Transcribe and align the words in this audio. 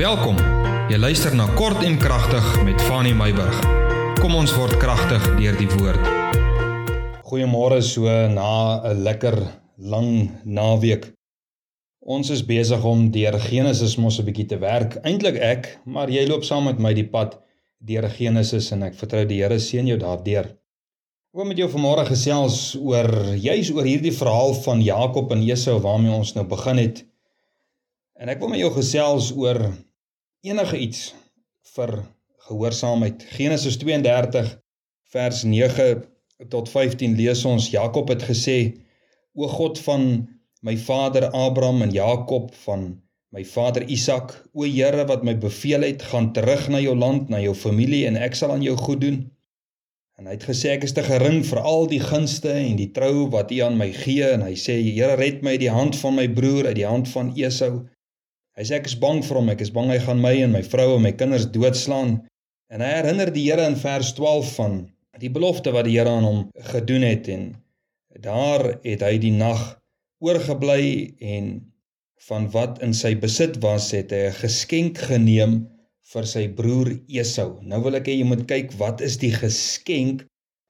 Welkom. 0.00 0.38
Jy 0.88 0.96
luister 0.96 1.34
na 1.36 1.44
Kort 1.58 1.82
en 1.84 1.98
Kragtig 2.00 2.44
met 2.64 2.80
Fanny 2.88 3.10
Meyburg. 3.12 3.56
Kom 4.16 4.32
ons 4.32 4.54
word 4.56 4.78
kragtig 4.80 5.26
deur 5.36 5.58
die 5.58 5.66
woord. 5.74 6.06
Goeiemôre 7.28 7.82
so 7.84 8.08
na 8.32 8.80
'n 8.80 9.02
lekker 9.04 9.36
lang 9.76 10.30
naweek. 10.44 11.04
Ons 12.00 12.30
is 12.30 12.40
besig 12.40 12.84
om 12.84 13.10
deur 13.10 13.36
Genesis 13.38 13.98
mos 13.98 14.18
'n 14.18 14.24
bietjie 14.24 14.46
te 14.46 14.58
werk. 14.58 14.96
Eintlik 15.04 15.36
ek, 15.36 15.78
maar 15.84 16.08
jy 16.08 16.24
loop 16.26 16.44
saam 16.44 16.64
met 16.64 16.78
my 16.78 16.94
die 16.94 17.08
pad 17.08 17.36
deur 17.78 18.08
Genesis 18.08 18.72
en 18.72 18.82
ek 18.82 18.94
vertrou 18.94 19.26
die 19.26 19.42
Here 19.42 19.58
seën 19.58 19.86
jou 19.86 19.98
daardeur. 19.98 20.56
Wil 21.34 21.44
met 21.44 21.58
jou 21.58 21.68
vanmôre 21.68 22.06
gesels 22.06 22.74
oor 22.80 23.36
juis 23.36 23.70
oor 23.70 23.84
hierdie 23.84 24.16
verhaal 24.16 24.54
van 24.54 24.80
Jakob 24.80 25.30
en 25.32 25.42
Esau 25.42 25.78
waarmee 25.78 26.16
ons 26.16 26.34
nou 26.34 26.46
begin 26.46 26.78
het. 26.78 27.04
En 28.16 28.28
ek 28.28 28.38
wil 28.38 28.48
met 28.48 28.60
jou 28.60 28.72
gesels 28.72 29.32
oor 29.36 29.89
enige 30.40 30.78
iets 30.78 31.14
vir 31.76 31.90
gehoorsaamheid. 32.48 33.24
Genesis 33.36 33.76
32 33.78 34.54
vers 35.12 35.42
9 35.44 36.04
tot 36.48 36.70
15 36.72 37.16
lees 37.18 37.44
ons 37.44 37.68
Jakob 37.70 38.08
het 38.08 38.24
gesê: 38.24 38.58
O 39.36 39.48
God 39.48 39.78
van 39.84 40.06
my 40.64 40.76
vader 40.76 41.28
Abraham 41.30 41.82
en 41.82 41.92
Jakob 41.92 42.54
van 42.64 43.02
my 43.30 43.44
vader 43.44 43.84
Isak, 43.86 44.32
o 44.52 44.64
Here 44.64 45.04
wat 45.06 45.22
my 45.22 45.36
beveel 45.38 45.84
het, 45.86 46.02
gaan 46.02 46.32
terug 46.32 46.68
na 46.68 46.80
jou 46.80 46.96
land, 46.96 47.28
na 47.28 47.38
jou 47.40 47.54
familie 47.54 48.06
en 48.08 48.16
ek 48.16 48.34
sal 48.34 48.56
aan 48.56 48.64
jou 48.64 48.74
goed 48.76 49.04
doen. 49.04 49.20
En 50.18 50.26
hy 50.26 50.34
het 50.34 50.48
gesê 50.48 50.74
ek 50.74 50.82
is 50.88 50.96
te 50.96 51.04
gering 51.04 51.44
vir 51.46 51.60
al 51.64 51.86
die 51.88 52.00
gunste 52.02 52.50
en 52.52 52.74
die 52.80 52.90
trou 52.96 53.28
wat 53.32 53.52
U 53.54 53.60
aan 53.64 53.78
my 53.80 53.88
gee 53.94 54.26
en 54.34 54.42
hy 54.44 54.56
sê 54.58 54.80
Here 54.82 55.14
red 55.20 55.44
my 55.44 55.54
uit 55.56 55.62
die 55.68 55.72
hand 55.72 55.96
van 56.00 56.16
my 56.16 56.26
broer 56.32 56.72
uit 56.72 56.80
die 56.80 56.88
hand 56.88 57.08
van 57.12 57.32
Esau 57.36 57.84
Hy 58.60 58.66
sê 58.68 58.76
ek 58.76 58.90
is 58.90 58.98
bang 59.00 59.22
vir 59.24 59.38
hom, 59.38 59.46
ek 59.48 59.62
is 59.64 59.70
bang 59.72 59.88
hy 59.88 59.96
gaan 60.04 60.18
my 60.20 60.34
en 60.44 60.50
my 60.52 60.60
vrou 60.60 60.98
en 60.98 61.04
my 61.06 61.14
kinders 61.16 61.46
doodslaan. 61.48 62.10
En 62.68 62.82
hy 62.84 62.90
herinner 62.92 63.30
die 63.32 63.46
Here 63.46 63.64
in 63.64 63.78
vers 63.80 64.10
12 64.18 64.50
van 64.58 64.74
die 65.22 65.30
belofte 65.32 65.72
wat 65.72 65.88
die 65.88 65.94
Here 65.94 66.12
aan 66.12 66.26
hom 66.28 66.42
gedoen 66.68 67.06
het 67.08 67.30
en 67.32 67.46
daar 68.20 68.66
het 68.84 69.06
hy 69.06 69.14
die 69.22 69.32
nag 69.32 69.64
oorgebly 70.20 70.84
en 71.24 71.48
van 72.28 72.50
wat 72.52 72.84
in 72.84 72.92
sy 72.92 73.14
besit 73.24 73.56
was 73.64 73.88
het 73.96 74.12
hy 74.12 74.26
'n 74.28 74.38
geskenk 74.42 75.00
geneem 75.08 75.56
vir 76.12 76.28
sy 76.28 76.46
broer 76.60 76.92
Esau. 77.08 77.62
Nou 77.64 77.80
wil 77.88 77.96
ek 77.96 78.12
hê 78.12 78.20
jy 78.20 78.28
moet 78.28 78.44
kyk 78.44 78.76
wat 78.76 79.00
is 79.00 79.16
die 79.16 79.32
geskenk 79.32 80.26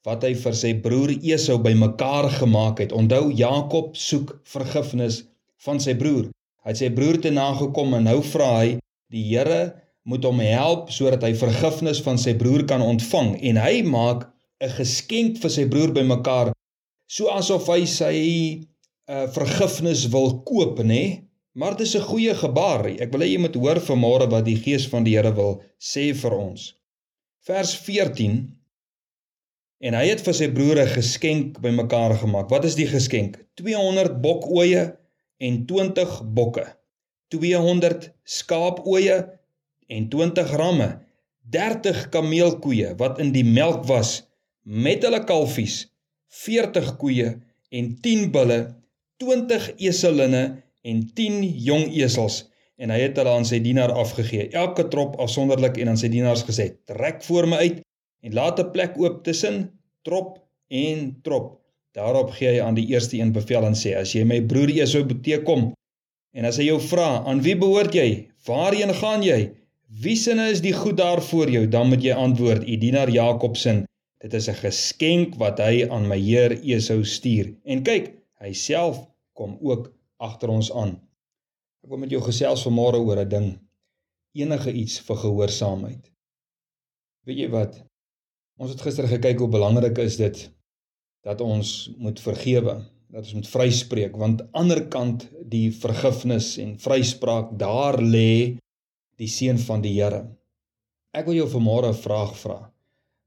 wat 0.07 0.23
hy 0.23 0.37
vir 0.39 0.55
sy 0.55 0.75
broer 0.87 1.11
Esau 1.19 1.59
bymekaar 1.59 2.31
gemaak 2.39 2.79
het. 2.79 2.93
Onthou 2.93 3.33
Jakob 3.35 3.97
soek 3.97 4.39
vergifnis 4.47 5.25
van 5.67 5.83
sy 5.83 5.99
broer. 5.99 6.31
Hy 6.67 6.75
sy 6.77 6.91
broer 6.93 7.21
te 7.25 7.31
nagekom 7.33 7.95
en 7.97 8.05
nou 8.05 8.19
vra 8.33 8.51
hy 8.61 8.75
die 9.11 9.25
Here 9.31 9.61
moet 10.05 10.25
hom 10.25 10.41
help 10.45 10.91
sodat 10.93 11.25
hy 11.25 11.33
vergifnis 11.39 12.01
van 12.05 12.19
sy 12.21 12.35
broer 12.41 12.67
kan 12.69 12.83
ontvang. 12.85 13.37
En 13.49 13.61
hy 13.61 13.83
maak 13.83 14.29
'n 14.61 14.73
geskenk 14.77 15.41
vir 15.41 15.51
sy 15.51 15.65
broer 15.73 15.93
bymekaar 15.97 16.53
so 17.09 17.33
asof 17.33 17.67
hy 17.73 17.85
sy 17.89 18.17
uh, 19.09 19.27
vergifnis 19.35 20.07
wil 20.13 20.43
koop 20.47 20.79
nê? 20.85 21.27
Maar 21.57 21.77
dit 21.77 21.87
is 21.87 21.97
'n 21.97 22.09
goeie 22.13 22.35
gebaar. 22.35 22.87
Ek 23.01 23.11
wil 23.13 23.25
hê 23.25 23.33
jy 23.33 23.41
moet 23.41 23.57
hoor 23.57 23.81
vanmôre 23.81 24.31
wat 24.31 24.45
die 24.45 24.61
gees 24.61 24.87
van 24.89 25.05
die 25.05 25.17
Here 25.17 25.33
wil 25.35 25.63
sê 25.81 26.13
vir 26.15 26.37
ons. 26.37 26.75
Vers 27.47 27.75
14 27.75 28.57
en 29.81 29.95
hy 29.97 30.07
het 30.13 30.21
vir 30.21 30.35
sy 30.35 30.49
broer 30.53 30.79
'n 30.85 30.95
geskenk 30.95 31.61
bymekaar 31.61 32.15
gemaak. 32.21 32.51
Wat 32.51 32.65
is 32.65 32.77
die 32.77 32.87
geskenk? 32.87 33.41
200 33.57 34.21
bokoeie 34.21 35.00
en 35.41 35.63
20 35.67 36.17
bokke, 36.37 36.67
200 37.33 38.11
skaapooie 38.25 39.17
en 39.91 40.09
20 40.13 40.57
ramme, 40.61 40.91
30 41.51 42.09
kameelkoeie 42.15 42.93
wat 43.01 43.19
in 43.23 43.33
die 43.35 43.47
melk 43.47 43.87
was 43.89 44.21
met 44.63 45.03
hulle 45.07 45.23
kalfies, 45.27 45.87
40 46.45 46.93
koeie 47.01 47.33
en 47.75 47.95
10 48.05 48.29
bulle, 48.35 48.61
20 49.23 49.71
eselinne 49.89 50.45
en 50.87 51.03
10 51.17 51.43
jong 51.67 51.89
esels 51.97 52.45
en 52.81 52.93
hy 52.95 53.01
het 53.03 53.19
hulle 53.21 53.33
aan 53.37 53.45
sy 53.45 53.61
dienaar 53.61 53.93
afgegee, 53.93 54.49
elke 54.57 54.87
trop 54.93 55.19
afsonderlik 55.21 55.77
en 55.81 55.93
aan 55.93 56.01
sy 56.01 56.09
dienaars 56.13 56.47
gesê: 56.49 56.71
"Trek 56.89 57.21
voor 57.27 57.49
my 57.49 57.57
uit 57.57 57.81
en 58.25 58.35
laat 58.35 58.61
'n 58.61 58.71
plek 58.73 58.97
oop 58.97 59.25
tussen 59.25 59.69
trop 60.03 60.39
en 60.69 61.21
trop." 61.23 61.60
Daarop 61.97 62.31
gee 62.39 62.53
hy 62.53 62.61
aan 62.63 62.77
die 62.79 62.87
eerste 62.93 63.19
een 63.19 63.33
bevel 63.35 63.65
en 63.67 63.75
sê: 63.75 63.97
"As 63.99 64.13
jy 64.15 64.23
my 64.25 64.39
broer 64.47 64.71
Esau 64.71 65.03
beteekom 65.05 65.73
en 66.39 66.45
as 66.47 66.61
hy 66.63 66.69
jou 66.69 66.79
vra, 66.81 67.25
aan 67.27 67.43
wie 67.43 67.57
behoort 67.59 67.95
jy? 67.95 68.29
Waarheen 68.47 68.95
gaan 68.95 69.25
jy? 69.27 69.41
Wie 70.03 70.15
sinne 70.17 70.47
is 70.55 70.63
die 70.63 70.73
goed 70.73 70.97
daar 70.97 71.23
voor 71.23 71.51
jou?" 71.51 71.67
Dan 71.67 71.89
moet 71.91 72.03
jy 72.03 72.15
antwoord: 72.15 72.63
"U 72.63 72.77
dienaar 72.77 73.11
Jakob 73.11 73.57
se. 73.57 73.83
Dit 74.23 74.35
is 74.35 74.49
'n 74.49 74.61
geskenk 74.63 75.35
wat 75.35 75.59
hy 75.59 75.89
aan 75.91 76.07
my 76.07 76.19
heer 76.19 76.53
Esau 76.63 77.05
stuur." 77.05 77.55
En 77.65 77.83
kyk, 77.83 78.15
hy 78.39 78.53
self 78.53 79.03
kom 79.35 79.59
ook 79.61 79.91
agter 80.19 80.49
ons 80.49 80.73
aan. 80.73 81.01
Ek 81.83 81.91
wil 81.91 81.99
met 81.99 82.11
jou 82.11 82.23
gesels 82.23 82.63
vanmôre 82.63 83.03
oor 83.03 83.19
'n 83.19 83.29
ding. 83.29 83.59
Enige 84.35 84.73
iets 84.73 85.01
vir 85.01 85.17
gehoorsaamheid. 85.17 86.13
Weet 87.27 87.39
jy 87.39 87.49
wat? 87.51 87.83
Ons 88.59 88.71
het 88.71 88.81
gister 88.81 89.09
gekyk 89.09 89.39
hoe 89.39 89.49
belangrik 89.49 89.99
is 89.99 90.17
dit 90.17 90.51
dat 91.27 91.41
ons 91.41 91.91
moet 91.99 92.21
vergewe, 92.21 92.81
dat 93.11 93.25
ons 93.25 93.37
moet 93.41 93.49
vryspreek 93.49 94.17
want 94.17 94.43
aanderkant 94.57 95.27
die 95.53 95.69
vergifnis 95.75 96.55
en 96.63 96.77
vryspraak 96.81 97.57
daar 97.61 98.01
lê 98.03 98.59
die 99.21 99.29
seën 99.29 99.59
van 99.59 99.83
die 99.85 99.97
Here. 99.99 100.25
Ek 101.13 101.27
wil 101.27 101.41
jou 101.43 101.49
vanmôre 101.51 101.91
'n 101.91 102.03
vraag 102.03 102.37
vra. 102.39 102.71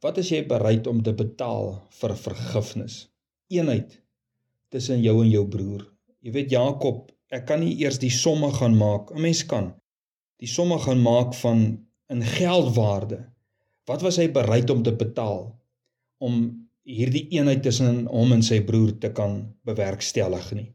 Wat 0.02 0.18
is 0.18 0.30
jy 0.31 0.46
bereid 0.48 0.88
om 0.88 1.04
te 1.04 1.14
betaal 1.14 1.81
vir 2.00 2.16
vergifnis? 2.16 3.09
Eenheid 3.50 4.02
tussen 4.70 5.02
jou 5.02 5.22
en 5.24 5.30
jou 5.30 5.48
broer. 5.48 5.86
Jy 6.22 6.31
weet 6.31 6.52
Jakob, 6.52 7.12
ek 7.30 7.46
kan 7.46 7.60
nie 7.60 7.75
eers 7.84 8.00
die 8.00 8.10
somme 8.10 8.52
gaan 8.52 8.78
maak. 8.78 9.12
'n 9.12 9.22
Mens 9.22 9.44
kan 9.46 9.74
die 10.40 10.48
somme 10.48 10.80
gaan 10.80 11.02
maak 11.02 11.34
van 11.34 11.86
in 12.10 12.22
geldwaarde. 12.22 13.25
Wat 13.86 14.02
was 14.02 14.18
hy 14.18 14.31
bereid 14.31 14.70
om 14.70 14.84
te 14.84 14.92
betaal 14.96 15.56
om 16.18 16.62
hierdie 16.84 17.28
eenheid 17.32 17.64
tussen 17.64 18.06
hom 18.12 18.34
en 18.36 18.44
sy 18.44 18.60
broer 18.68 18.92
te 19.00 19.12
kan 19.16 19.40
bewerkstellig 19.68 20.50
nie. 20.58 20.70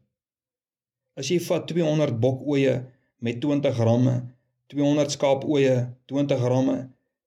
As 1.19 1.29
jy 1.29 1.39
vat 1.43 1.67
200 1.69 2.17
bokoeie 2.21 2.75
met 3.25 3.41
20 3.43 3.81
ramme, 3.83 4.15
200 4.73 5.13
skaapoeie, 5.13 5.75
20 6.09 6.45
ramme, 6.49 6.77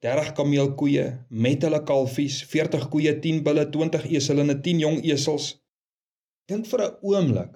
30 0.02 0.32
kameelkoeie 0.34 1.04
met 1.30 1.62
hulle 1.62 1.82
kalfies, 1.86 2.40
40 2.50 2.88
koeie, 2.90 3.12
10 3.22 3.42
bulle, 3.46 3.66
20 3.70 4.08
eselinne, 4.10 4.58
10 4.64 4.82
jong 4.82 5.02
esels. 5.06 5.52
Dink 6.50 6.66
vir 6.66 6.82
'n 6.86 6.96
oomblik. 7.02 7.52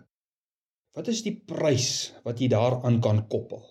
Wat 0.95 1.09
is 1.09 1.23
die 1.23 1.35
prys 1.35 2.13
wat 2.25 2.41
jy 2.41 2.49
daaraan 2.49 3.01
kan 3.01 3.27
koppel? 3.29 3.65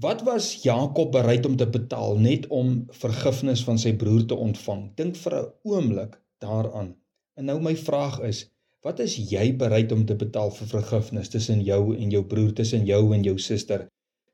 Wat 0.00 0.24
was 0.26 0.62
Jakob 0.64 1.12
bereid 1.12 1.46
om 1.46 1.56
te 1.56 1.66
betaal 1.66 2.18
net 2.18 2.48
om 2.48 2.86
vergifnis 2.90 3.62
van 3.64 3.78
sy 3.78 3.92
broer 3.92 4.24
te 4.26 4.34
ontvang? 4.34 4.96
Dink 4.96 5.16
vir 5.16 5.34
'n 5.34 5.52
oomblik 5.62 6.23
daaraan. 6.44 6.92
En 7.34 7.48
nou 7.50 7.58
my 7.62 7.74
vraag 7.76 8.20
is, 8.28 8.44
wat 8.84 9.00
is 9.02 9.16
jy 9.30 9.48
bereid 9.58 9.92
om 9.96 10.04
te 10.06 10.16
betaal 10.20 10.52
vir 10.54 10.70
vergifnis 10.76 11.32
tussen 11.32 11.64
jou 11.64 11.96
en 11.96 12.12
jou 12.12 12.22
broer, 12.30 12.52
tussen 12.60 12.84
jou 12.86 13.00
en 13.16 13.24
jou 13.24 13.34
suster, 13.40 13.88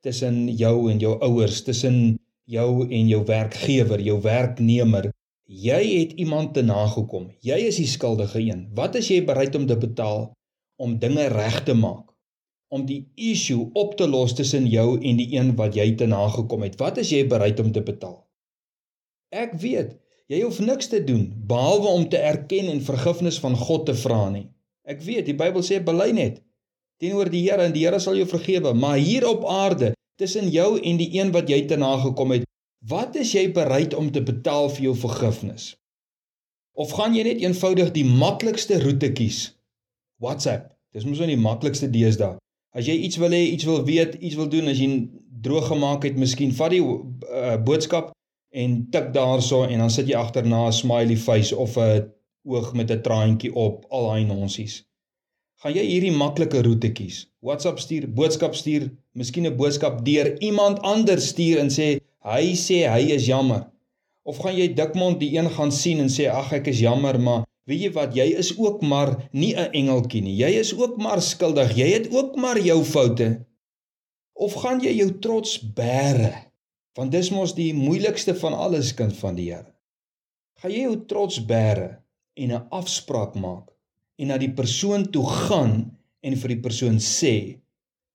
tussen 0.04 0.48
jou 0.58 0.74
en 0.90 1.00
jou 1.00 1.14
ouers, 1.22 1.62
tussen 1.64 2.18
jou 2.50 2.70
en 2.88 3.08
jou 3.08 3.22
werkgewer, 3.28 4.02
jou 4.02 4.18
werknemer? 4.24 5.10
Jy 5.50 5.80
het 5.86 6.12
iemand 6.22 6.52
te 6.54 6.62
nagekom. 6.62 7.30
Jy 7.42 7.56
is 7.70 7.80
die 7.80 7.88
skuldige 7.90 8.38
een. 8.42 8.68
Wat 8.78 8.94
is 8.98 9.08
jy 9.10 9.22
bereid 9.26 9.56
om 9.58 9.66
te 9.66 9.78
betaal 9.78 10.28
om 10.78 10.98
dinge 11.02 11.26
reg 11.32 11.62
te 11.66 11.74
maak? 11.74 12.06
Om 12.70 12.84
die 12.86 13.00
issue 13.18 13.66
op 13.74 13.96
te 13.98 14.06
los 14.06 14.36
tussen 14.38 14.68
jou 14.70 14.94
en 14.98 15.18
die 15.18 15.26
een 15.34 15.56
wat 15.58 15.74
jy 15.74 15.88
te 15.98 16.06
nagekom 16.06 16.62
het. 16.66 16.78
Wat 16.78 17.00
is 17.02 17.10
jy 17.10 17.24
bereid 17.26 17.58
om 17.62 17.72
te 17.74 17.82
betaal? 17.82 18.20
Ek 19.34 19.56
weet 19.62 19.98
Jy 20.30 20.44
hoef 20.44 20.60
niks 20.62 20.86
te 20.86 21.00
doen 21.02 21.24
behalwe 21.50 21.88
om 21.90 22.04
te 22.08 22.18
erken 22.22 22.68
en 22.70 22.84
vergifnis 22.86 23.40
van 23.42 23.56
God 23.58 23.88
te 23.88 23.96
vra 23.98 24.28
nie. 24.30 24.44
Ek 24.86 25.02
weet 25.02 25.26
die 25.26 25.34
Bybel 25.34 25.64
sê 25.66 25.80
bely 25.82 26.12
net 26.14 26.38
teenoor 27.02 27.30
die 27.32 27.40
Here 27.46 27.64
en 27.66 27.74
die 27.74 27.82
Here 27.82 27.98
sal 27.98 28.18
jou 28.20 28.28
vergewe, 28.30 28.70
maar 28.76 29.00
hier 29.00 29.26
op 29.26 29.42
aarde 29.48 29.94
tussen 30.20 30.50
jou 30.52 30.76
en 30.78 31.00
die 31.00 31.08
een 31.16 31.32
wat 31.34 31.50
jy 31.50 31.64
te 31.66 31.78
nagekom 31.80 32.36
het, 32.36 32.44
wat 32.86 33.16
is 33.18 33.32
jy 33.34 33.48
bereid 33.56 33.96
om 33.96 34.12
te 34.12 34.22
betaal 34.22 34.68
vir 34.76 34.90
jou 34.90 34.94
vergifnis? 35.02 35.72
Of 36.78 36.92
gaan 36.94 37.16
jy 37.16 37.24
net 37.26 37.42
eenvoudig 37.42 37.90
die 37.96 38.06
maklikste 38.06 38.78
roete 38.84 39.10
kies? 39.16 39.40
WhatsApp. 40.22 40.70
Dis 40.94 41.08
mos 41.08 41.18
nou 41.18 41.30
die 41.30 41.40
maklikste 41.40 41.88
deesdae. 41.90 42.36
As 42.76 42.86
jy 42.86 42.94
iets 43.08 43.18
wil 43.18 43.34
hê, 43.34 43.42
iets 43.56 43.66
wil 43.66 43.82
weet, 43.88 44.14
iets 44.20 44.38
wil 44.38 44.46
doen, 44.52 44.70
as 44.70 44.78
jy 44.78 45.08
droog 45.42 45.72
gemaak 45.72 46.06
het, 46.06 46.20
miskien 46.20 46.52
vat 46.54 46.76
die 46.76 46.84
uh, 46.84 47.56
boodskap 47.64 48.12
en 48.50 48.86
tik 48.90 49.12
daarso 49.14 49.62
en 49.62 49.78
dan 49.78 49.90
sit 49.90 50.08
jy 50.08 50.16
agterna 50.18 50.66
'n 50.66 50.72
smiley 50.72 51.16
face 51.16 51.56
of 51.56 51.76
'n 51.78 52.10
oog 52.44 52.72
met 52.74 52.90
'n 52.90 53.02
traantjie 53.02 53.54
op 53.54 53.84
al 53.88 54.08
daai 54.08 54.24
nonsies. 54.24 54.84
Gaan 55.60 55.74
jy 55.74 55.84
hierdie 55.84 56.12
maklike 56.12 56.62
roete 56.62 56.92
kies? 56.92 57.28
WhatsApp 57.44 57.78
stuur, 57.78 58.08
boodskap 58.08 58.54
stuur, 58.54 58.90
miskien 59.12 59.46
'n 59.46 59.56
boodskap 59.56 60.04
deur 60.04 60.40
iemand 60.40 60.80
anders 60.80 61.28
stuur 61.28 61.58
en 61.58 61.70
sê 61.70 62.00
hy 62.24 62.54
sê 62.56 62.88
hy 62.88 63.12
is 63.16 63.26
jammer. 63.26 63.66
Of 64.22 64.38
gaan 64.38 64.56
jy 64.56 64.74
dikmond 64.74 65.20
die 65.20 65.36
een 65.36 65.50
gaan 65.50 65.72
sien 65.72 66.00
en 66.00 66.08
sê 66.08 66.28
ag 66.28 66.52
ek 66.52 66.66
is 66.66 66.80
jammer, 66.80 67.20
maar 67.20 67.44
weet 67.68 67.80
jy 67.80 67.92
wat, 67.92 68.14
jy 68.14 68.26
is 68.42 68.58
ook 68.58 68.82
maar 68.82 69.28
nie 69.32 69.54
'n 69.54 69.70
engeltjie 69.72 70.22
nie. 70.22 70.36
Jy 70.36 70.50
is 70.60 70.74
ook 70.74 70.96
maar 70.96 71.22
skuldig. 71.22 71.76
Jy 71.76 71.88
het 71.92 72.14
ook 72.14 72.36
maar 72.36 72.58
jou 72.58 72.84
foute. 72.84 73.46
Of 74.32 74.54
gaan 74.54 74.80
jy 74.80 74.92
jou 74.96 75.18
trots 75.18 75.58
bære? 75.60 76.49
Want 76.98 77.12
dis 77.14 77.30
mos 77.30 77.54
die 77.54 77.72
moeilikste 77.74 78.34
van 78.34 78.56
alles 78.56 78.94
kind 78.98 79.14
van 79.16 79.36
die 79.38 79.50
Here. 79.52 79.70
Gaan 80.60 80.74
jy 80.74 80.82
jou 80.84 80.96
trots 81.08 81.38
bære 81.46 81.90
en 82.36 82.52
'n 82.52 82.66
afspraak 82.80 83.34
maak 83.34 83.70
en 84.18 84.28
na 84.28 84.36
die 84.38 84.52
persoon 84.52 85.06
toe 85.10 85.24
gaan 85.26 85.74
en 86.20 86.36
vir 86.36 86.48
die 86.54 86.62
persoon 86.66 86.98
sê: 86.98 87.60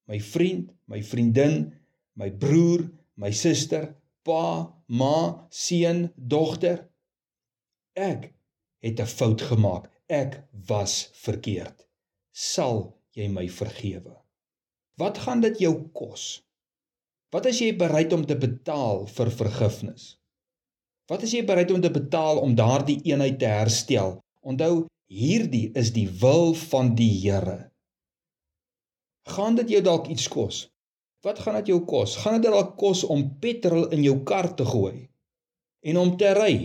"My 0.07 0.19
vriend, 0.19 0.69
my 0.87 1.01
vriendin, 1.01 1.73
my 2.15 2.29
broer, 2.29 2.91
my 3.15 3.31
suster, 3.31 3.95
pa, 4.23 4.73
ma, 4.87 5.47
seun, 5.49 6.11
dogter, 6.15 6.89
ek 7.95 8.33
het 8.83 8.99
'n 8.99 9.05
fout 9.17 9.41
gemaak. 9.41 9.89
Ek 10.07 10.43
was 10.67 11.09
verkeerd. 11.13 11.87
Sal 12.31 12.93
jy 13.13 13.27
my 13.27 13.47
vergewe?" 13.47 14.15
Wat 14.97 15.17
gaan 15.17 15.41
dit 15.41 15.59
jou 15.59 15.89
kos? 15.93 16.44
Wat 17.35 17.49
is 17.49 17.57
jy 17.59 17.73
bereid 17.75 18.13
om 18.15 18.21
te 18.23 18.35
betaal 18.39 19.01
vir 19.11 19.29
vergifnis? 19.37 20.03
Wat 21.11 21.25
is 21.27 21.33
jy 21.35 21.41
bereid 21.43 21.73
om 21.75 21.81
te 21.83 21.91
betaal 21.91 22.39
om 22.39 22.53
daardie 22.55 23.01
eenheid 23.09 23.35
te 23.41 23.49
herstel? 23.51 24.13
Onthou, 24.39 24.85
hierdie 25.11 25.65
is 25.75 25.91
die 25.91 26.05
wil 26.21 26.53
van 26.69 26.93
die 26.95 27.11
Here. 27.11 27.57
Gaan 29.35 29.59
dit 29.59 29.75
jou 29.75 29.83
dalk 29.83 30.07
iets 30.13 30.29
kos? 30.31 30.61
Wat 31.27 31.41
gaan 31.43 31.59
dit 31.59 31.73
jou 31.73 31.81
kos? 31.83 32.15
Gaan 32.23 32.39
dit 32.39 32.47
dalk 32.47 32.77
kos 32.79 33.03
om 33.03 33.27
petrol 33.43 33.89
in 33.91 34.05
jou 34.05 34.21
kar 34.23 34.53
te 34.55 34.63
gooi 34.71 35.09
en 35.83 35.99
om 35.99 36.15
te 36.15 36.31
ry? 36.39 36.55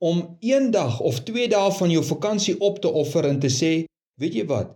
Om 0.00 0.38
een 0.40 0.70
dag 0.72 0.96
of 1.04 1.20
twee 1.28 1.50
dae 1.52 1.68
van 1.76 1.92
jou 1.92 2.04
vakansie 2.06 2.56
op 2.64 2.80
te 2.80 2.88
offer 2.88 3.28
en 3.28 3.42
te 3.42 3.52
sê, 3.52 3.74
weet 4.16 4.40
jy 4.40 4.48
wat? 4.48 4.72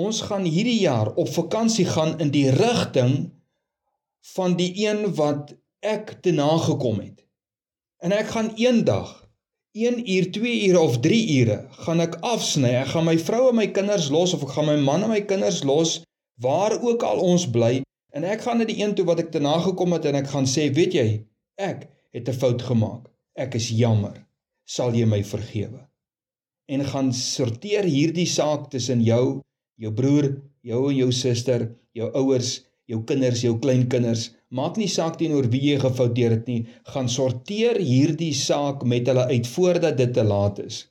Ons 0.00 0.24
gaan 0.30 0.48
hierdie 0.48 0.80
jaar 0.80 1.12
op 1.12 1.28
vakansie 1.28 1.88
gaan 1.92 2.16
in 2.24 2.32
die 2.32 2.48
rigting 2.56 3.34
van 4.34 4.56
die 4.56 4.72
een 4.86 5.14
wat 5.14 5.54
ek 5.86 6.16
te 6.22 6.32
nagekom 6.34 6.98
het. 7.00 7.22
En 8.02 8.12
ek 8.12 8.32
gaan 8.34 8.50
eendag 8.58 9.12
1 9.76 10.10
uur, 10.10 10.30
2 10.32 10.66
ure 10.68 10.80
of 10.80 10.98
3 11.04 11.38
ure 11.40 11.58
gaan 11.84 12.00
ek 12.00 12.16
afsny. 12.24 12.72
Ek 12.80 12.94
gaan 12.94 13.04
my 13.08 13.18
vrou 13.20 13.48
en 13.50 13.58
my 13.60 13.68
kinders 13.76 14.08
los 14.10 14.32
of 14.34 14.44
ek 14.46 14.54
gaan 14.56 14.70
my 14.70 14.76
man 14.80 15.04
en 15.04 15.12
my 15.12 15.22
kinders 15.28 15.62
los 15.68 16.00
waar 16.40 16.76
ook 16.80 17.04
al 17.04 17.20
ons 17.24 17.46
bly 17.50 17.80
en 18.16 18.24
ek 18.24 18.46
gaan 18.46 18.60
na 18.60 18.66
die 18.68 18.78
een 18.80 18.94
toe 18.96 19.04
wat 19.08 19.20
ek 19.20 19.34
te 19.34 19.42
nagekom 19.44 19.92
het 19.92 20.08
en 20.08 20.16
ek 20.16 20.30
gaan 20.32 20.48
sê, 20.48 20.70
weet 20.72 20.96
jy, 20.96 21.08
ek 21.60 21.88
het 22.16 22.28
'n 22.28 22.40
fout 22.40 22.62
gemaak. 22.62 23.10
Ek 23.36 23.54
is 23.54 23.68
jammer. 23.68 24.16
Sal 24.64 24.94
jy 24.96 25.04
my 25.04 25.22
vergewe? 25.24 25.84
En 26.68 26.84
gaan 26.84 27.12
sorteer 27.12 27.84
hierdie 27.84 28.26
saak 28.26 28.70
tussen 28.70 29.02
jou, 29.04 29.42
jou 29.76 29.92
broer, 29.92 30.42
jou 30.62 30.88
en 30.90 30.96
jou 30.96 31.12
suster, 31.12 31.76
jou 31.92 32.08
ouers 32.12 32.65
jou 32.90 33.02
kinders, 33.06 33.42
jou 33.42 33.56
kleinkinders, 33.62 34.30
maak 34.54 34.76
nie 34.78 34.88
saak 34.90 35.18
teenoor 35.18 35.48
wie 35.50 35.62
jy 35.72 35.78
gefouteer 35.82 36.36
het 36.36 36.50
nie, 36.50 36.60
gaan 36.92 37.08
sorteer 37.10 37.80
hierdie 37.82 38.34
saak 38.34 38.84
met 38.86 39.08
hulle 39.10 39.26
uit 39.32 39.48
voordat 39.56 39.98
dit 39.98 40.12
te 40.14 40.24
laat 40.26 40.60
is. 40.62 40.84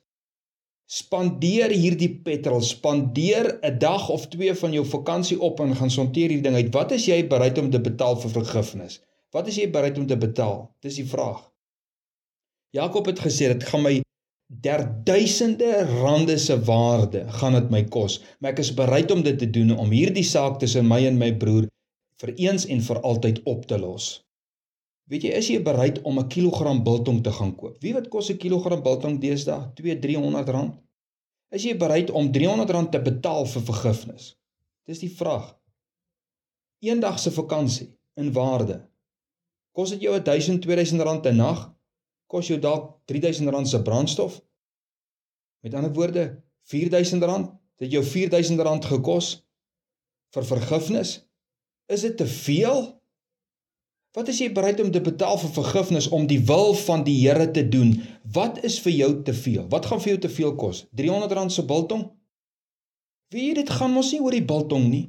Spandeer 0.86 1.72
hierdie 1.74 2.12
petrol, 2.22 2.60
spandeer 2.62 3.58
'n 3.58 3.78
dag 3.82 4.08
of 4.08 4.28
twee 4.30 4.54
van 4.54 4.72
jou 4.72 4.84
vakansie 4.86 5.40
op 5.40 5.60
en 5.60 5.74
gaan 5.74 5.90
sorteer 5.90 6.30
hierdie 6.30 6.46
ding 6.46 6.54
uit. 6.54 6.72
Wat 6.74 6.92
is 6.92 7.06
jy 7.06 7.26
bereid 7.26 7.58
om 7.58 7.70
te 7.70 7.80
betaal 7.80 8.16
vir 8.22 8.30
vergifnis? 8.30 9.00
Wat 9.32 9.48
is 9.48 9.56
jy 9.56 9.70
bereid 9.70 9.98
om 9.98 10.06
te 10.06 10.16
betaal? 10.16 10.70
Dis 10.80 11.00
die 11.00 11.08
vraag. 11.08 11.50
Jakob 12.70 13.06
het 13.06 13.18
gesê 13.18 13.48
dit 13.48 13.64
gaan 13.64 13.82
my 13.82 14.00
der 14.62 14.86
duisende 15.04 15.82
rande 16.02 16.38
se 16.38 16.54
waarde 16.64 17.24
gaan 17.40 17.52
dit 17.52 17.70
my 17.70 17.82
kos, 17.84 18.20
maar 18.38 18.52
ek 18.52 18.62
is 18.62 18.74
bereid 18.74 19.10
om 19.10 19.22
dit 19.22 19.38
te 19.38 19.50
doen 19.50 19.74
om 19.76 19.90
hierdie 19.90 20.24
saak 20.24 20.60
tussen 20.60 20.86
my 20.86 21.02
en 21.06 21.18
my 21.18 21.32
broer 21.34 21.66
vir 22.22 22.32
eens 22.36 22.66
en 22.66 22.80
vir 22.82 23.00
altyd 23.00 23.42
op 23.44 23.66
te 23.66 23.78
los. 23.78 24.26
Weet 25.06 25.22
jy, 25.22 25.34
is 25.38 25.48
jy 25.52 25.60
bereid 25.62 26.00
om 26.02 26.18
'n 26.18 26.28
kilogram 26.28 26.82
biltong 26.84 27.22
te 27.22 27.32
gaan 27.32 27.54
koop? 27.56 27.76
Wie 27.82 27.94
wat 27.94 28.08
kos 28.08 28.30
'n 28.30 28.36
kilogram 28.36 28.82
biltong 28.82 29.20
deesdae? 29.20 29.70
2-300 29.74 30.48
rand. 30.48 30.74
Is 31.50 31.62
jy 31.62 31.76
bereid 31.76 32.10
om 32.10 32.32
300 32.32 32.70
rand 32.70 32.90
te 32.92 33.00
betaal 33.00 33.46
vir 33.46 33.62
vergifnis? 33.62 34.36
Dis 34.86 34.98
die 34.98 35.10
vraag. 35.10 35.54
Eendag 36.82 37.18
se 37.18 37.30
vakansie 37.30 37.98
in 38.16 38.32
waarde. 38.32 38.88
Kos 39.72 39.90
dit 39.90 40.00
jou 40.00 40.20
1000-2000 40.20 41.02
rand 41.02 41.26
'n 41.26 41.36
nag? 41.36 41.74
Kos 42.26 42.48
jou 42.48 42.58
dalk 42.58 43.00
3000 43.04 43.48
rand 43.48 43.68
se 43.68 43.82
brandstof? 43.82 44.40
Met 45.62 45.74
ander 45.74 45.92
woorde, 45.92 46.42
4000 46.62 47.22
rand, 47.22 47.50
dit 47.76 47.92
jou 47.92 48.04
4000 48.04 48.60
rand 48.60 48.84
gekos 48.84 49.46
vir 50.30 50.44
vergifnis? 50.44 51.25
Is 51.86 52.00
dit 52.00 52.16
te 52.16 52.26
veel? 52.26 52.96
Wat 54.16 54.28
is 54.32 54.38
jy 54.40 54.48
bereid 54.52 54.80
om 54.80 54.90
te 54.90 55.00
betaal 55.04 55.36
vir 55.38 55.52
vergifnis 55.58 56.08
om 56.08 56.24
die 56.26 56.40
wil 56.48 56.72
van 56.86 57.04
die 57.06 57.18
Here 57.20 57.50
te 57.50 57.62
doen? 57.68 57.92
Wat 58.32 58.62
is 58.64 58.78
vir 58.82 58.92
jou 58.92 59.10
te 59.22 59.34
veel? 59.36 59.66
Wat 59.70 59.86
gaan 59.86 60.00
vir 60.02 60.14
jou 60.14 60.20
te 60.24 60.32
veel 60.32 60.54
kos? 60.58 60.86
R300 60.96 61.52
se 61.52 61.64
biltong? 61.68 62.08
Wie 63.34 63.52
dit 63.54 63.70
gaan 63.70 63.92
mos 63.92 64.10
nie 64.14 64.22
oor 64.22 64.34
die 64.34 64.44
biltong 64.46 64.88
nie. 64.88 65.04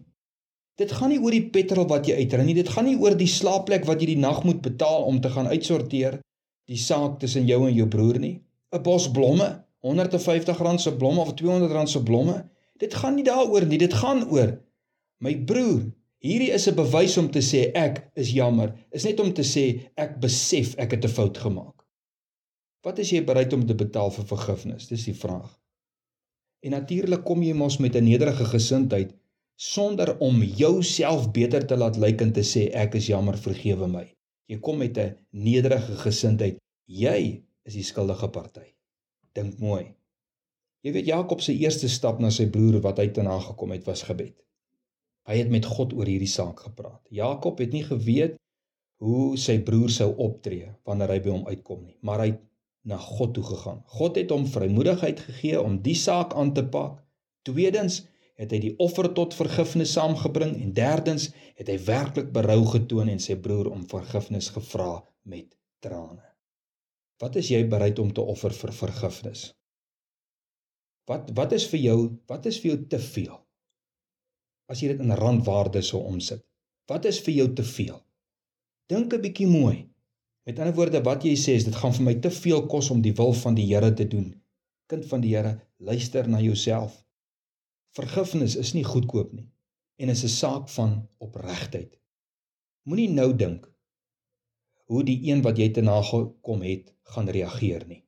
Dit 0.77 0.91
gaan 0.93 1.09
nie 1.09 1.19
oor 1.23 1.33
die 1.33 1.47
petrol 1.49 1.87
wat 1.89 2.05
jy 2.09 2.19
uitry 2.21 2.43
nie. 2.45 2.57
Dit 2.57 2.69
gaan 2.69 2.85
nie 2.85 2.97
oor 3.01 3.15
die 3.17 3.29
slaapplek 3.31 3.87
wat 3.89 4.03
jy 4.03 4.11
die 4.11 4.21
nag 4.21 4.43
moet 4.45 4.61
betaal 4.65 5.07
om 5.09 5.21
te 5.21 5.31
gaan 5.33 5.49
uitsorteer 5.49 6.19
die 6.67 6.77
saak 6.77 7.17
tussen 7.21 7.47
jou 7.47 7.63
en 7.65 7.73
jou 7.73 7.87
broer 7.89 8.19
nie. 8.19 8.35
'n 8.75 8.83
Bos 8.83 9.07
blomme, 9.09 9.47
R150 9.81 10.77
se 10.83 10.93
blomme 10.99 11.21
of 11.21 11.33
R200 11.33 11.87
se 11.89 12.03
blomme. 12.03 12.43
Dit 12.77 12.93
gaan 12.93 13.15
nie 13.15 13.23
daaroor 13.23 13.65
nie. 13.65 13.77
Dit 13.77 13.93
gaan 13.93 14.27
oor 14.29 14.59
my 15.23 15.33
broer, 15.45 15.87
Hierdie 16.25 16.53
is 16.53 16.67
'n 16.67 16.75
bewys 16.75 17.17
om 17.17 17.29
te 17.31 17.41
sê 17.45 17.71
ek 17.75 18.11
is 18.15 18.31
jammer. 18.33 18.73
Is 18.91 19.03
net 19.05 19.19
om 19.19 19.33
te 19.33 19.43
sê 19.43 19.91
ek 19.95 20.19
besef 20.19 20.75
ek 20.77 20.91
het 20.91 21.05
'n 21.05 21.15
fout 21.17 21.37
gemaak. 21.37 21.85
Wat 22.83 22.99
is 22.99 23.11
jy 23.11 23.23
bereid 23.23 23.53
om 23.53 23.65
te 23.65 23.75
betaal 23.75 24.11
vir 24.11 24.25
vergifnis? 24.25 24.87
Dis 24.87 25.05
die 25.05 25.13
vraag. 25.13 25.59
En 26.63 26.71
natuurlik 26.71 27.23
kom 27.23 27.43
jy 27.43 27.53
mos 27.53 27.77
met 27.77 27.95
'n 27.95 28.03
nederige 28.03 28.45
gesindheid 28.45 29.13
sonder 29.55 30.17
om 30.19 30.43
jouself 30.43 31.31
beter 31.31 31.65
te 31.65 31.77
laat 31.77 31.97
lyk 31.97 32.21
en 32.21 32.33
te 32.33 32.43
sê 32.43 32.69
ek 32.73 32.95
is 32.95 33.07
jammer, 33.07 33.37
vergewe 33.37 33.87
my. 33.87 34.05
Jy 34.47 34.59
kom 34.59 34.77
met 34.77 34.97
'n 34.97 35.15
nederige 35.31 35.95
gesindheid. 35.95 36.57
Jy 36.85 37.43
is 37.65 37.73
die 37.73 37.83
skuldige 37.83 38.29
party. 38.29 38.73
Dink 39.33 39.59
mooi. 39.59 39.93
Jy 40.81 40.91
weet 40.91 41.05
Jakob 41.05 41.41
se 41.41 41.53
eerste 41.53 41.89
stap 41.89 42.19
na 42.19 42.29
sy 42.29 42.47
broer 42.49 42.81
wat 42.81 42.97
hy 42.97 43.07
te 43.07 43.21
na 43.21 43.39
gekom 43.39 43.71
het 43.71 43.85
was 43.85 44.03
gebed. 44.03 44.46
Hy 45.27 45.41
het 45.41 45.49
met 45.51 45.67
God 45.67 45.93
oor 45.97 46.07
hierdie 46.07 46.31
saak 46.31 46.61
gepraat. 46.63 47.01
Jakob 47.11 47.59
het 47.59 47.73
nie 47.75 47.83
geweet 47.83 48.37
hoe 49.03 49.37
sy 49.37 49.59
broer 49.61 49.91
sou 49.93 50.09
optree 50.23 50.71
wanneer 50.87 51.13
hy 51.13 51.19
by 51.25 51.33
hom 51.33 51.49
uitkom 51.49 51.83
nie, 51.83 51.97
maar 52.01 52.23
hy 52.23 52.31
het 52.31 52.43
na 52.87 52.97
God 53.01 53.33
toe 53.35 53.43
gegaan. 53.43 53.81
God 53.99 54.15
het 54.17 54.31
hom 54.31 54.45
vrymoedigheid 54.47 55.19
gegee 55.19 55.59
om 55.59 55.81
die 55.83 55.97
saak 55.99 56.31
aan 56.39 56.53
te 56.55 56.63
pak. 56.71 57.01
Tweedens 57.47 58.05
het 58.39 58.53
hy 58.53 58.61
die 58.63 58.73
offer 58.83 59.09
tot 59.17 59.35
vergifnis 59.35 59.91
saamgebring 59.97 60.55
en 60.61 60.71
derdens 60.77 61.27
het 61.57 61.67
hy 61.67 61.77
werklik 61.87 62.31
berou 62.33 62.61
getoon 62.71 63.11
en 63.11 63.19
sy 63.21 63.35
broer 63.41 63.71
om 63.73 63.83
vergifnis 63.91 64.49
gevra 64.55 65.01
met 65.27 65.49
trane. 65.83 66.23
Wat 67.21 67.35
is 67.41 67.49
jy 67.51 67.63
bereid 67.67 67.99
om 67.99 68.13
te 68.13 68.21
offer 68.21 68.53
vir 68.53 68.73
vergifnis? 68.77 69.49
Wat 71.09 71.31
wat 71.35 71.55
is 71.57 71.65
vir 71.71 71.81
jou, 71.81 71.99
wat 72.29 72.45
is 72.45 72.61
vir 72.61 72.73
jou 72.75 72.79
te 72.93 73.01
veel? 73.01 73.35
As 74.67 74.81
jy 74.81 74.91
dit 74.93 75.03
in 75.03 75.15
randwaarde 75.15 75.81
sou 75.85 76.03
omsit. 76.09 76.43
Wat 76.87 77.05
is 77.07 77.19
vir 77.23 77.33
jou 77.39 77.47
te 77.55 77.63
veel? 77.67 77.99
Dink 78.91 79.13
'n 79.13 79.21
bietjie 79.21 79.47
mooi. 79.47 79.87
Met 80.47 80.59
ander 80.59 80.75
woorde, 80.75 81.03
wat 81.03 81.23
jy 81.23 81.35
sê 81.35 81.55
is 81.59 81.65
dit 81.67 81.75
gaan 81.75 81.93
vir 81.93 82.05
my 82.05 82.15
te 82.23 82.31
veel 82.31 82.67
kos 82.67 82.89
om 82.89 83.01
die 83.01 83.13
wil 83.13 83.33
van 83.33 83.55
die 83.55 83.67
Here 83.67 83.93
te 83.93 84.07
doen. 84.07 84.41
Kind 84.87 85.05
van 85.05 85.21
die 85.21 85.35
Here, 85.35 85.59
luister 85.77 86.27
na 86.27 86.39
jouself. 86.39 87.03
Vergifnis 87.91 88.55
is 88.55 88.73
nie 88.73 88.83
goedkoop 88.83 89.33
nie 89.33 89.49
en 89.97 90.09
is 90.09 90.23
'n 90.23 90.29
saak 90.29 90.69
van 90.69 91.09
opregtheid. 91.17 91.97
Moenie 92.83 93.09
nou 93.09 93.35
dink 93.35 93.71
hoe 94.85 95.03
die 95.03 95.19
een 95.29 95.41
wat 95.41 95.57
jy 95.57 95.69
te 95.69 95.81
nagekom 95.81 96.61
het 96.61 96.93
gaan 97.03 97.29
reageer 97.29 97.87
nie. 97.87 98.03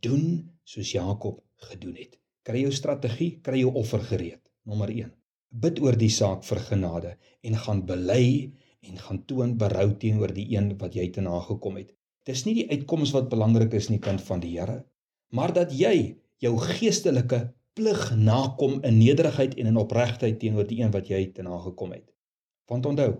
Doen 0.00 0.50
soos 0.64 0.92
Jakob 0.92 1.44
gedoen 1.56 1.96
het. 1.96 2.18
Kry 2.42 2.60
jou 2.60 2.72
strategie, 2.72 3.40
kry 3.42 3.58
jou 3.58 3.74
offer 3.74 4.00
gereed. 4.00 4.40
Nommer 4.62 4.88
1 4.90 5.25
bid 5.50 5.80
oor 5.80 5.96
die 5.96 6.12
saak 6.12 6.44
vir 6.44 6.60
genade 6.68 7.12
en 7.42 7.58
gaan 7.64 7.82
bely 7.86 8.52
en 8.86 8.98
gaan 9.02 9.22
toon 9.26 9.56
berou 9.58 9.88
teenoor 10.02 10.32
die 10.34 10.48
een 10.54 10.72
wat 10.80 10.94
jy 10.98 11.08
te 11.12 11.24
nagekom 11.24 11.78
het. 11.80 11.92
Dis 12.26 12.44
nie 12.46 12.54
die 12.58 12.68
uitkoms 12.70 13.12
wat 13.14 13.30
belangrik 13.30 13.74
is 13.78 13.88
nie 13.90 14.00
kind 14.02 14.22
van 14.28 14.42
die 14.42 14.56
Here, 14.58 14.82
maar 15.30 15.52
dat 15.54 15.72
jy 15.74 16.16
jou 16.42 16.56
geestelike 16.58 17.40
plig 17.76 18.02
nakom 18.16 18.80
in 18.88 18.98
nederigheid 18.98 19.54
en 19.60 19.70
in 19.70 19.80
opregtheid 19.80 20.38
teenoor 20.40 20.66
die 20.66 20.80
een 20.82 20.92
wat 20.94 21.10
jy 21.12 21.26
te 21.36 21.44
nagekom 21.46 21.92
het. 21.92 22.06
Want 22.70 22.86
onthou, 22.88 23.12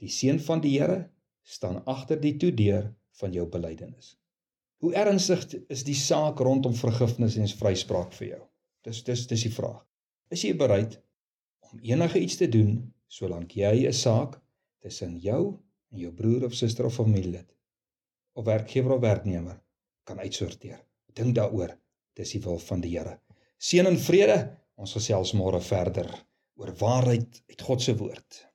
die 0.00 0.10
seun 0.10 0.40
van 0.40 0.62
die 0.64 0.76
Here 0.78 1.08
staan 1.42 1.82
agter 1.90 2.20
die 2.20 2.36
toedeur 2.38 2.92
van 3.20 3.34
jou 3.34 3.46
belydenis. 3.50 4.16
Hoe 4.82 4.94
ernstig 4.98 5.44
is 5.70 5.84
die 5.86 5.98
saak 5.98 6.40
rondom 6.42 6.74
vergifnis 6.74 7.36
en 7.38 7.50
vryspraak 7.60 8.14
vir 8.18 8.28
jou? 8.28 8.42
Dis 8.86 9.02
dis 9.06 9.26
dis 9.30 9.44
die 9.46 9.54
vraag. 9.54 9.82
Is 10.30 10.42
jy 10.42 10.56
bereid 10.58 10.96
om 11.72 11.80
enige 11.82 12.20
iets 12.20 12.36
te 12.36 12.48
doen 12.48 12.92
solank 13.08 13.56
jy 13.56 13.86
'n 13.88 13.92
saak 13.92 14.40
tussen 14.80 15.18
jou 15.18 15.58
en 15.92 15.98
jou 15.98 16.12
broer 16.12 16.44
of 16.44 16.54
suster 16.54 16.84
of 16.84 16.94
familielid 16.94 17.48
of 18.32 18.44
werkgewer 18.44 18.92
of 18.92 19.00
werknemer 19.00 19.60
kan 20.04 20.18
uitsorteer? 20.18 20.80
Dink 21.12 21.34
daaroor. 21.34 21.76
Dis 22.16 22.30
die 22.30 22.40
wil 22.40 22.58
van 22.58 22.80
die 22.80 22.98
Here. 22.98 23.18
Seën 23.58 23.86
en 23.86 23.98
vrede. 23.98 24.58
Ons 24.76 24.92
gesels 24.92 25.32
môre 25.32 25.60
verder 25.60 26.08
oor 26.56 26.72
waarheid 26.80 27.42
uit 27.48 27.60
God 27.60 27.82
se 27.82 27.96
woord. 27.96 28.51